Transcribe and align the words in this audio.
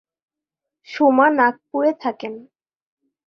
সোমা 0.87 1.27
নাগপুরে 1.37 1.91
থাকেন। 2.01 2.33